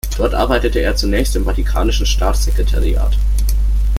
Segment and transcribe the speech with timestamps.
[0.17, 3.15] Dort arbeitete er zunächst im Vatikanischen Staatssekretariat.